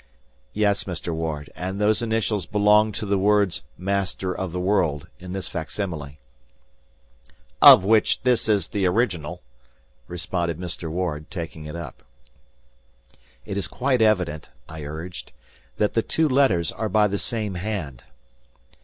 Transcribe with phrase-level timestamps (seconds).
[0.55, 1.13] "Yes, Mr.
[1.13, 6.17] Ward, and those initials belong to the words, 'Master of the World,' in this facsimile."
[7.61, 9.43] "Of which this is the original,"
[10.07, 10.89] responded Mr.
[10.89, 12.01] Ward, taking it up.
[13.45, 15.33] "It is quite evident," I urged,
[15.77, 18.01] "that the two letters are by the same hand."